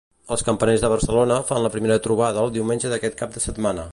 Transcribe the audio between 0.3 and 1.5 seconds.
Els campaners de Barcelona